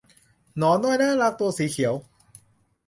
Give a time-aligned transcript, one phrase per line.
[0.57, 1.93] หนอนน้อยน่ารักตัวสีเขียว